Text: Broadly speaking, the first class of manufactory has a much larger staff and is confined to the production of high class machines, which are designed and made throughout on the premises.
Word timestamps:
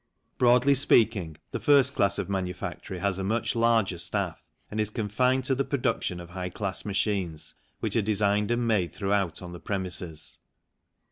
Broadly 0.39 0.73
speaking, 0.73 1.37
the 1.51 1.59
first 1.59 1.93
class 1.93 2.17
of 2.17 2.27
manufactory 2.27 2.97
has 2.97 3.19
a 3.19 3.23
much 3.23 3.55
larger 3.55 3.99
staff 3.99 4.43
and 4.71 4.81
is 4.81 4.89
confined 4.89 5.43
to 5.43 5.53
the 5.53 5.63
production 5.63 6.19
of 6.19 6.31
high 6.31 6.49
class 6.49 6.83
machines, 6.85 7.53
which 7.81 7.95
are 7.95 8.01
designed 8.01 8.49
and 8.49 8.67
made 8.67 8.91
throughout 8.93 9.43
on 9.43 9.51
the 9.51 9.59
premises. 9.59 10.39